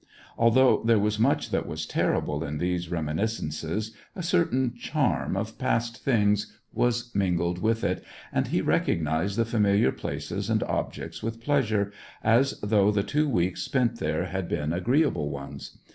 [0.35, 6.03] Although there was much that was terrible in these reminiscences, a certain charm of past
[6.03, 8.03] things was mingled with it,
[8.33, 11.91] and he recognized the familiar places and objects with pleasure,
[12.23, 15.77] as though the two weeks spent there had been agreeable ones.